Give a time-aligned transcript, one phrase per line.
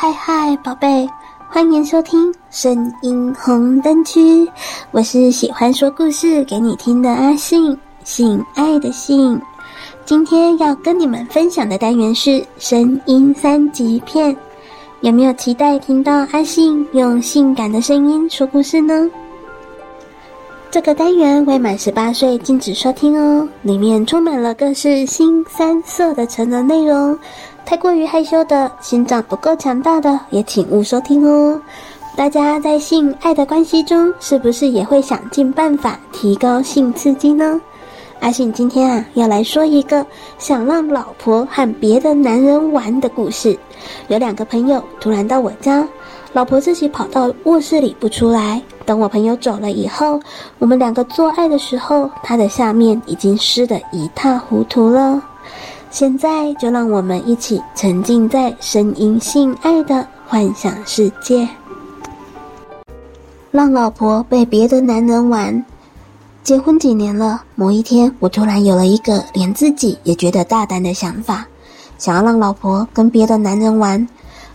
[0.00, 1.10] 嗨嗨，宝贝，
[1.48, 4.48] 欢迎收听声音红灯区。
[4.92, 9.42] 我是喜欢说故事给你听的阿信，性爱的性。
[10.04, 14.36] 今天要跟你们分享的单元是声音三级片。
[15.00, 19.10] 有没有期待听到阿信用性感的声音说故事呢？
[20.70, 27.18] 这个单元未满十八岁禁止收听哦，里面充满了各式新三色的成人内容。
[27.68, 31.60] 太过于害羞的，心脏不够强大的，也请勿收听哦。
[32.16, 37.60] 大家在性爱的关系中，是不是也会想尽办法提高性刺激呢？
[38.20, 40.06] 阿信今天啊，要来说一个
[40.38, 43.54] 想让老婆和别的男人玩的故事。
[44.06, 45.86] 有两个朋友突然到我家，
[46.32, 48.62] 老婆自己跑到卧室里不出来。
[48.86, 50.18] 等我朋友走了以后，
[50.58, 55.22] 我们两个做爱的时候，他的下面已经湿得一塌糊涂了。
[55.90, 61.48] 现在就让我们一起沉浸在声音性爱的幻想世界，
[63.50, 65.64] 让老婆被别的男人玩。
[66.44, 71.46] 结婚几年了，某一天我突然有了一个连自己也觉得大胆的想法，
[71.98, 74.06] 想要让老婆跟别的男人玩。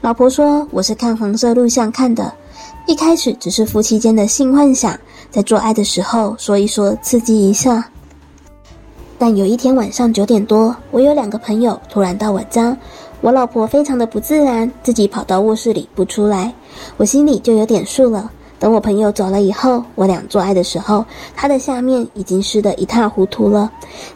[0.00, 2.32] 老婆说我是看黄色录像看的，
[2.86, 4.98] 一开始只是夫妻间的性幻想，
[5.30, 7.89] 在做爱的时候说一说，刺激一下。
[9.20, 12.74] 但有一天晚上九点多，我有两个朋友突然到我家，
[13.20, 16.50] 我老婆非常的不自然，自己跑到卧室里不出来，
[16.96, 18.30] 我心里就有点数了。
[18.58, 21.04] 等我朋友走了以后，我俩做爱的时候，
[21.36, 23.70] 她的下面已经湿得一塌糊涂了。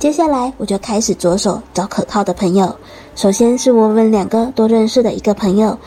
[0.00, 2.74] 接下来我就开始着手找可靠的朋友，
[3.14, 5.78] 首先是我们两个都认识的一个朋友，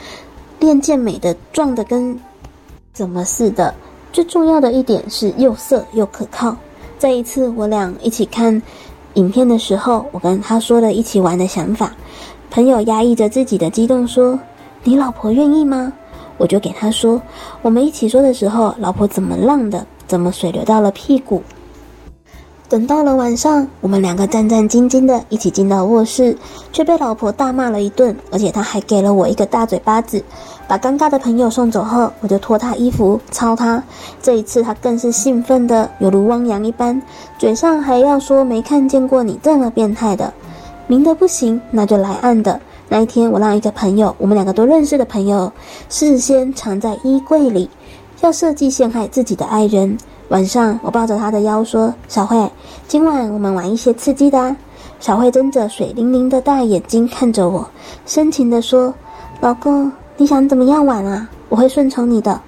[0.58, 2.18] 练健美的，壮得跟
[2.94, 3.76] 怎么似的，
[4.14, 6.56] 最重要的一点是又色又可靠。
[6.98, 8.62] 这一次我俩一起看。
[9.16, 11.92] 影片的时候，我跟他说了一起玩的想法。
[12.50, 14.40] 朋友压抑着自己的激动说
[14.84, 15.92] ：“你老婆愿意吗？”
[16.38, 17.22] 我就给他说
[17.62, 21.44] ：“我们一起说的时候，老婆怎么浪的，怎么水流到了屁股。”
[22.68, 26.38] 等到了晚上，我们两个战战兢兢的一起进到卧室，
[26.72, 30.24] 却被老婆大骂了一顿，而且她还给了我一个大嘴巴子。
[30.68, 33.84] 把尴尬的朋友送走后，我就脱他衣服，操他。
[34.22, 37.02] 这一次他更是兴奋的，犹如汪洋一般，
[37.38, 40.34] 嘴上还要说没看见过你这么变态的。
[40.88, 42.60] 明的不行，那就来暗的。
[42.88, 45.52] 那一天，我让一个朋友，我们两个都认识的朋友，
[45.90, 47.70] 事先藏在衣柜里，
[48.22, 49.98] 要设计陷害自己的爱人。
[50.28, 52.50] 晚上，我抱着他的腰说：“小慧，
[52.88, 54.56] 今晚我们玩一些刺激的啊。”
[55.00, 57.68] 小慧睁着水灵灵的大眼睛看着我，
[58.06, 58.94] 深情地说
[59.42, 61.28] ：“老公。”你想怎么样玩啊？
[61.50, 62.40] 我会顺从你的。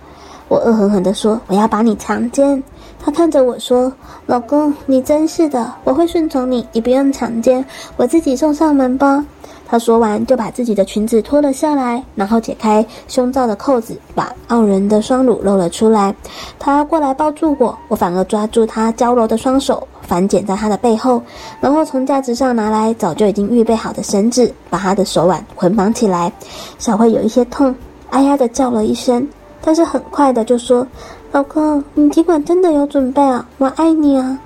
[0.47, 2.63] 我恶狠狠地说：“我要把你强奸。”
[3.03, 3.91] 他看着我说
[4.28, 7.66] ：“老公，你真是的，我会顺从你，你不用强奸，
[7.97, 9.25] 我自己送上门吧。”
[9.73, 16.13] 他说完就把自己的裙子脱了下来，然后解开胸罩的扣子，把傲人的双乳露了出来。
[16.59, 21.19] 他过来抱住我，我反而抓住他娇柔的双手，反剪在他的背后，
[21.59, 26.31] 然后从架子上拿来早就已经预备好的绳子，把他的手腕捆绑起来。
[26.78, 27.75] 小慧有一些痛，
[28.11, 29.28] 哎呀的叫了一声，
[29.59, 30.85] 但是很快的就说
[31.34, 34.40] ：“老公，你尽管真的有准备啊，我爱你啊。”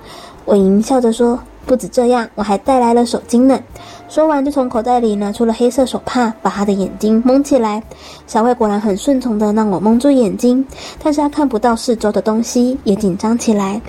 [0.46, 3.60] 我淫笑着说：“不止这样，我还带来了手巾呢。”
[4.08, 7.82] 说完，就从口袋里拿出了黑色手帕，把他的眼睛蒙起来。
[8.26, 10.64] 小慧果然很顺从的让我蒙住眼睛，
[11.02, 13.80] 但是她看不到四周的东西，也紧张起来。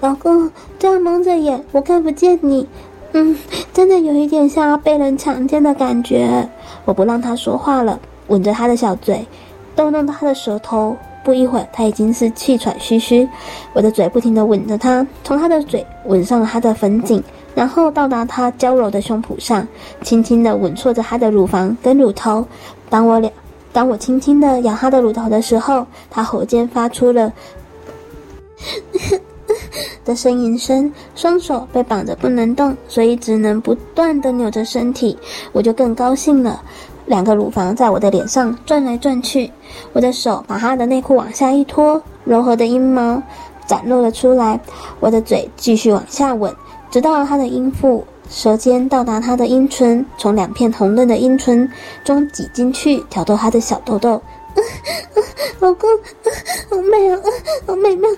[0.00, 2.66] 老公，这样蒙着眼，我看不见你。
[3.12, 3.36] 嗯，
[3.72, 6.48] 真的有一点像要被人强奸的感觉。
[6.84, 7.98] 我不让他说话了，
[8.28, 9.26] 吻着他的小嘴，
[9.74, 10.96] 逗弄他的舌头。
[11.24, 13.28] 不一会儿，他已经是气喘吁吁。
[13.72, 17.20] 我的嘴不停地吻着他，从他的嘴吻上了他的粉颈。
[17.56, 19.66] 然后到达他娇柔的胸脯上，
[20.02, 22.44] 轻轻地吻戳着他的乳房跟乳头。
[22.90, 23.32] 当我俩，
[23.72, 27.32] 当我轻轻地咬他的乳头的时候，他喉间发出了
[30.04, 30.92] 的呻吟声。
[31.14, 35.16] 双手被绑着不能动，所以只能不断地扭着身体。
[35.52, 36.60] 我就更高兴了。
[37.06, 39.50] 两个乳房在我的脸上转来转去，
[39.94, 43.22] 我的手把他的内裤往下一拖，柔和的阴毛
[43.66, 44.60] 展露了出来。
[45.00, 46.54] 我的嘴继续往下吻。
[46.90, 51.68] 直到他的阴腹，舌尖到达他的阴唇，从两片红润的阴唇
[52.04, 54.20] 中挤进去，挑逗他的小豆豆。
[55.60, 55.88] 老公，
[56.70, 57.18] 好美啊，
[57.66, 58.08] 好美妙！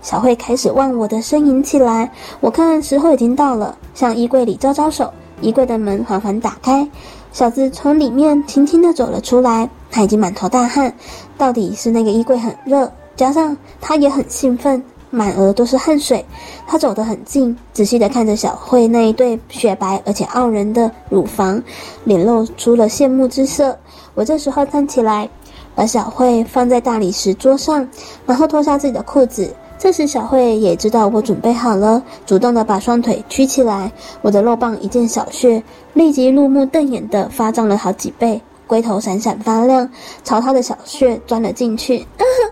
[0.00, 2.10] 小慧开始忘我的呻吟起来。
[2.40, 5.12] 我看时候已经到了，向衣柜里招招手。
[5.40, 6.88] 衣柜的门缓缓打开，
[7.32, 9.68] 小子从里面轻轻地走了出来。
[9.90, 10.94] 他已经满头大汗，
[11.36, 14.82] 到底是那个衣柜很热，加上他也很兴奋。
[15.12, 16.24] 满额都是汗水。
[16.66, 21.62] 他走得很近，仔细地看着小慧那一对雪白而且傲人的乳房，
[22.02, 23.78] 脸露出了羡慕之色。
[24.14, 25.28] 我这时候站起来，
[25.74, 27.88] 把小慧放在大理石桌上，
[28.26, 29.54] 然后脱下自己的裤子。
[29.78, 33.90] 这时，小慧也知道我准备好了，主动的把双腿曲起来。
[34.20, 35.62] 我的肉棒一见小穴，
[35.94, 39.90] 立即怒目瞪眼的发胀了好几倍，龟头闪闪发亮，
[40.22, 42.06] 朝他的小穴钻了进去。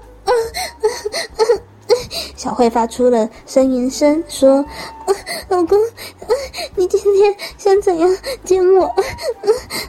[2.40, 4.64] 小慧发出了呻吟声，说
[5.04, 5.12] ：“啊，
[5.50, 6.32] 老公，啊，
[6.74, 8.96] 你今天想怎样奸我？”啊，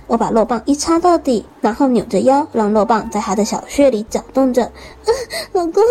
[0.05, 4.63] 我把肉棒一插到底，然后扭着腰，让肉棒在他的小穴里搅动着。
[4.65, 5.09] 啊，
[5.53, 5.81] 老公。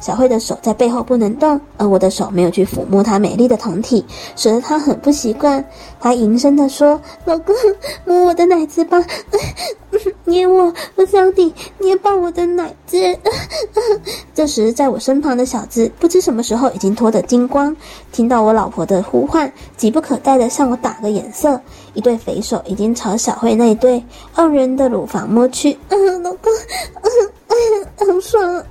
[0.00, 4.04] 小慧的手在背后不能动，而我的手没有去抚摸她美丽的胴体，
[4.36, 5.64] 使得她很不习惯。
[5.98, 7.54] 她吟声地说：“老公，
[8.04, 9.02] 摸我的奶子吧，
[10.24, 12.96] 捏我，我想你捏爆我的奶子。
[14.34, 17.74] ”这时，在我身旁的小子不知什么时候已经脱得精光，
[18.12, 21.60] 听到我老婆的呼唤，急不可待地向我打个眼色，
[21.94, 24.04] 一对肥手已经朝小慧那一对
[24.34, 25.76] 傲人的乳房摸去。
[25.88, 26.52] 嗯， 老公，
[27.02, 27.35] 嗯。
[27.96, 28.64] 好爽！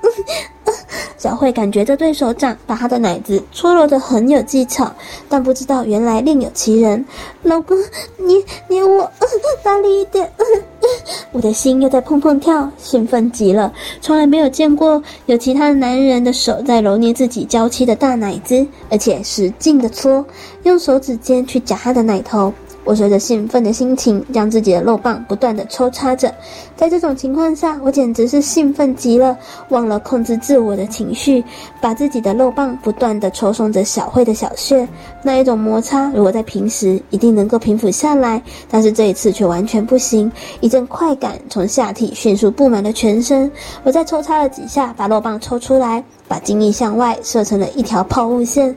[1.18, 4.92] 小慧感觉这对手掌把她的奶子搓揉得很有技巧，
[5.28, 7.04] 但不知道原来另有其人。
[7.44, 7.78] 老公，
[8.18, 9.10] 捏捏我，
[9.64, 10.30] 大力一点！
[11.32, 13.74] 我的心又在砰砰跳，兴奋极了。
[14.02, 20.24] 从来没有见过有其他男人的手在揉捏自己娇妻的大奶子，而且使劲的搓，
[20.64, 22.54] 用手指尖去夹她的奶头。
[22.86, 26.34] 我随着兴奋的心情，将自己的肉棒不断地抽插着。
[26.76, 29.36] 在这种情况下，我简直是兴奋极了，
[29.70, 31.44] 忘了控制自我的情绪，
[31.82, 34.88] 把自己的肉棒不断地抽送着小慧的小穴。
[35.24, 40.32] 那一种摩擦，如果在平时一定能够平复下来，但是这一次却完全不行。
[40.62, 43.52] 一阵快感从下体迅速布满了全身。
[43.84, 48.76] 我再抽插了几下，把肉棒抽出来，把精液向外射成了一条抛物线。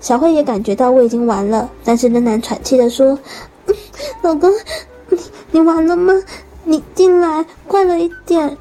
[0.00, 3.18] 小慧也感觉到我已经完了，但是仍然喘气地说。
[4.22, 4.50] 老公，
[5.08, 5.18] 你
[5.52, 6.12] 你完了吗？
[6.64, 8.56] 你进来快了一点。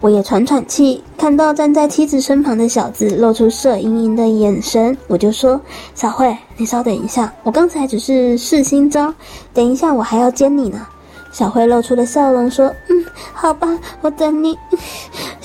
[0.00, 5.60] 我也喘喘气，看到站在妻子身旁的小子露出色盈盈的眼神，我就说
[5.96, 9.12] ：“小慧，你稍等一下，我刚才只是试新招，
[9.54, 10.86] 等一下我还要接你呢。”
[11.32, 14.56] 小慧露出了笑容，说：“嗯，好吧，我等你。”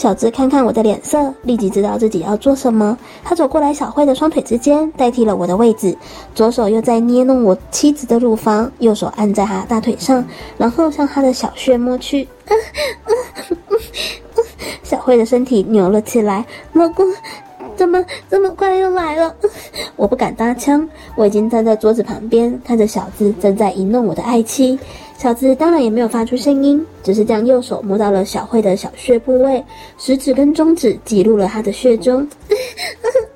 [0.02, 2.98] 小智看看我的脸色，立即知道自己要做什么。
[3.24, 5.96] 他走过来，小慧的双腿之间，代替了我的位置，
[6.34, 10.26] 左手又在捏弄我妻子的乳房，右手按在她大腿上，
[10.58, 12.28] 然后向她的小穴摸去。
[14.82, 16.44] 小慧的身体扭了起来，
[16.74, 17.06] 老公，
[17.76, 19.36] 怎么这么快又来了？
[19.96, 24.80] 我不敢搭腔，我已经站在桌子旁边，看着小智正在淫弄我的爱妻。
[25.22, 29.64] 小子当然也没有发出声音，只是将右手摸到了小慧的小穴部位，
[29.96, 32.28] 食指跟中指挤入了她的穴中。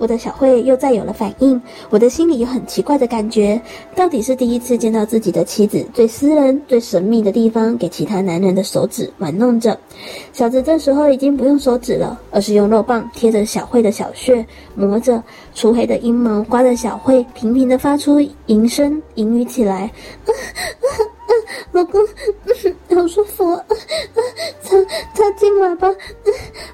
[0.00, 1.60] 我的小慧又再有了反应，
[1.90, 3.60] 我的心里有很奇怪的感觉，
[3.94, 9.78] 到底是第一次见到自己的妻子最私人、最神秘的地方给其他男人的手指玩弄着。
[10.32, 14.44] 小子这时候已经不用手指了，而是用肉棒贴着小慧的小穴
[14.74, 19.92] 磨着，粗黑的阴毛刮着小慧，频频地发出淫声，淫语起来。
[21.72, 22.00] 老公，
[22.94, 23.56] 好舒服，
[24.62, 24.76] 插
[25.14, 25.88] 插进来吧。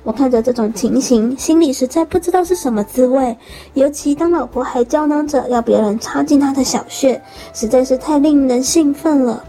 [0.03, 3.37] 我看着这种情形，心里实在不知道是什么滋味。
[3.75, 7.21] 尤其当老婆还娇囊着要别人插进她的小穴，
[7.53, 9.45] 实在是太令人兴奋了。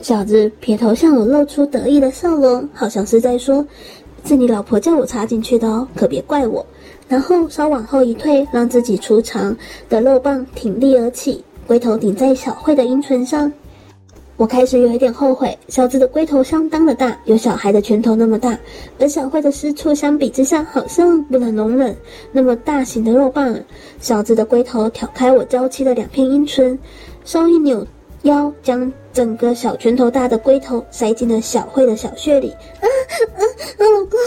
[0.00, 3.64] 小子撇头向我露出得意的笑容，好像是在说
[4.26, 6.66] ：“是你老婆叫我插进去的哦，可别怪我。”
[7.06, 9.56] 然后稍往后一退，让自己粗长
[9.88, 13.52] 的肉棒挺立而起，龟头顶在小慧的阴唇上。
[14.42, 18.58] 我开始有一点后悔，小子的龟头相当的大，有小孩的拳头那么大，
[18.98, 21.96] 而小慧的私处相比之下好像不能容忍
[22.32, 23.56] 那么大型的肉棒。
[24.00, 26.76] 小子的龟头挑开我娇妻的两片阴唇，
[27.24, 27.86] 稍一扭
[28.22, 28.92] 腰将。
[29.12, 32.50] 整个小拳头大的龟头塞进了小慧的小穴里，
[32.80, 33.42] 啊啊啊！
[33.78, 34.18] 老公，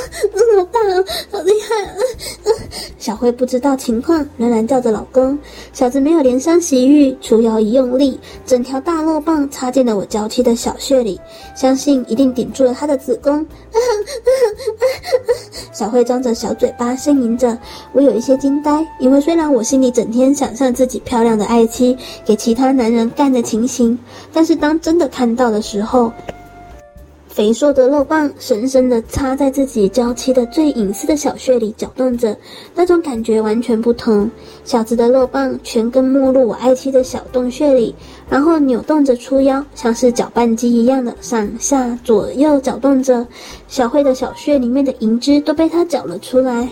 [0.58, 1.98] 好大啊，好厉害啊！
[2.44, 2.50] 啊！
[2.98, 5.38] 小慧不知道情况，仍然叫着老公。
[5.74, 11.20] 小子没有怜香惜玉，除腰一用力，整条大肉棒插进了我娇妻的小穴里，
[11.56, 13.34] 相信一定顶住了她的子宫。
[13.34, 13.92] 啊啊
[14.26, 15.30] 啊啊！
[15.72, 17.58] 小慧张着小嘴巴呻吟着，
[17.92, 23.98] 我有一些惊呆，因为虽然我心里整天想象自己漂亮的爱妻给其他男人干的情形，
[24.32, 26.12] 但是当真的看到的时候，
[27.28, 32.38] 肥硕的肉棒深深地插在自己娇妻的最隐私的小穴里搅动着，
[32.74, 34.30] 那种感觉完全不同。
[34.64, 37.94] 小子的肉棒全根没入我爱妻的小洞穴里，
[38.30, 43.28] 然后扭动着出腰，像是搅拌机一样的上下左右搅动着。
[43.68, 46.70] 小慧的小穴里面的银汁都被他搅了出来。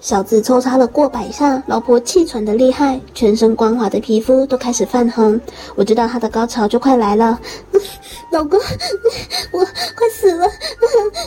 [0.00, 5.38] 小子抽插了过百下，老婆气喘的厉害，全身光滑的皮肤都开始泛红。
[5.76, 7.38] 我知道他的高潮就快来了，
[8.32, 8.58] 老公，
[9.52, 10.46] 我快死了，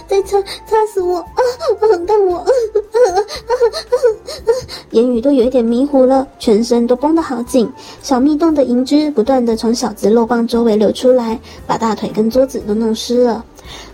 [0.07, 1.39] 再插插死我啊！
[2.07, 2.43] 干我，
[4.89, 13.45] 言语都有一点迷糊了，全身都绷得好紧，小蜜洞的银汁不断的从小子肉棒周围流出来，把大腿跟桌子都弄湿了。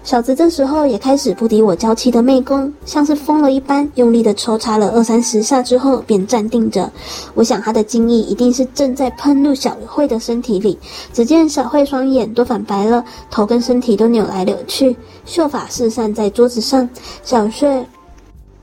[0.04, 6.92] 小子这时候也开始不敌我娇妻的媚功，像是疯了一般，用力的抽插了二三十下之后，便站定着。
[7.36, 10.78] 我想他的精液一定是正在喷入小慧的身体里。
[11.14, 14.96] 只见小慧双眼都反白了，头跟身体都扭来扭去，
[15.26, 16.90] 秀发四散在桌子上，
[17.24, 17.86] 小穴。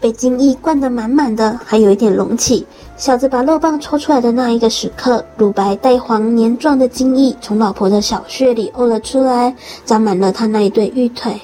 [0.07, 2.65] 被精液灌得满满的，还有一点隆起。
[2.97, 9.53] 小子把肉棒抽出来的那一个时刻，乳白带黄黏状的精液从老婆的小穴里呕了出来，
[9.85, 11.41] 沾满了她那一对玉腿。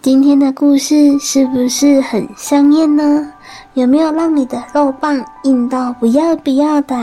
[0.00, 3.30] 今天的故事是不是很香艳呢？
[3.74, 6.96] 有没有让你的肉棒硬到不要不要的？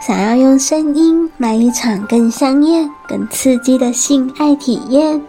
[0.00, 5.20] 想要用声音来一场更香艳、更刺激的性爱体验？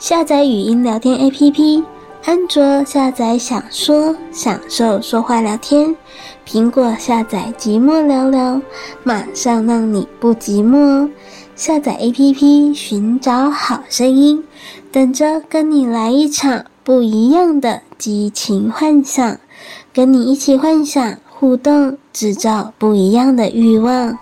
[0.00, 1.84] 下载语音聊天 APP，
[2.24, 5.94] 安卓下载想说享受说话聊天，
[6.48, 8.62] 苹果下载寂寞聊聊，
[9.04, 11.10] 马上让你不寂寞哦！
[11.54, 14.42] 下载 APP，寻找好声音，
[14.90, 19.36] 等着跟你来一场不一样的激情幻想，
[19.92, 24.18] 跟你一起幻想互动，制造不一样的欲望。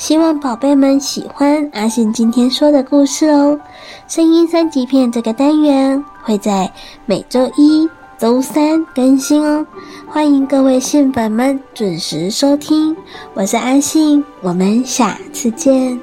[0.00, 3.60] 希望宝贝们喜欢阿信今天说的故事哦。
[4.08, 6.72] 声音三级片这个单元会在
[7.04, 9.64] 每周一、周三更新哦，
[10.08, 12.96] 欢迎各位信粉们准时收听。
[13.34, 16.00] 我是阿信，我们下次见。